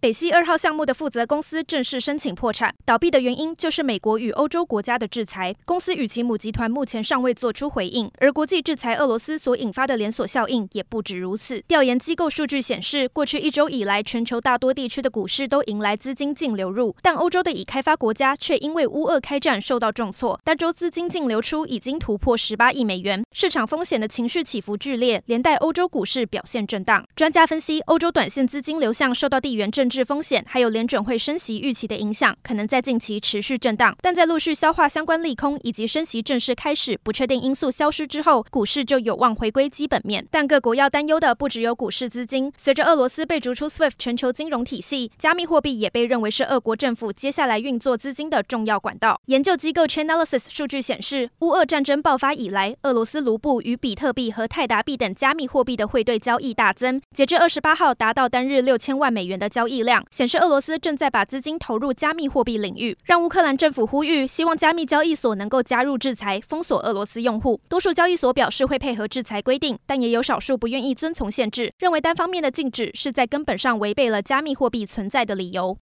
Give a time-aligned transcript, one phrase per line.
[0.00, 5.54] 北溪二号项目的负责公司正式申请破产，倒闭的原因就是美国与欧洲国家的制裁。
[5.66, 11.60] 公司与其母集团目前尚未做出回应，而国际制裁俄罗斯所引发的连锁效应也不止如此。
[11.68, 23.22] 调研机构数据显示，过去一周以来，全球大多地区的股市都迎来资金净流入，但欧洲的已开发国家却因为乌俄开战受到重挫，单周资金净流出已经突破十八亿美元。
[23.32, 27.06] 市场风险的情绪起伏剧烈，连带欧洲股市表现震荡。
[27.14, 33.96] 专家分析，欧洲短线资金流向受到地缘政治风险，还有联准会升息预期的影响，可能在近期持续震荡。
[34.00, 40.24] 但在陆续消化相关利空以及升息正式开始、不确定因素消失之后，股市就有望回归基本面。
[40.30, 49.20] 但各国要担忧的不只有股市资金，随着俄罗斯被逐出 SWIFT 全球金融体系，加密货币也被认为是俄国政府接下来运作资金的重要管道。
[49.26, 60.04] 研究机构 Chainalysis 数据显示，乌俄战争爆发以来，俄罗斯卢布与比特币和泰达币等加密货币的汇兑交易大增，截至二十八号达到单日六千万美元的交易量。
[60.10, 67.60] 显示俄罗斯正在把资金投入加密货币领域，让乌克兰政府呼吁，希望加密交易所能够加入制裁，封锁俄罗斯用户。
[67.68, 75.78] 多数交易所表示会配合制裁规定，但也有少数不愿意遵从限制，认为单方面的禁止是在根本上违背了加密货币存在的理由。